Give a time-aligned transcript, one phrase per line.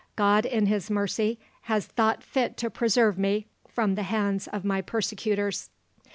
[0.15, 1.37] God in His mercy
[1.69, 5.69] has thought fit to preserve me from the hands of my persecutors!'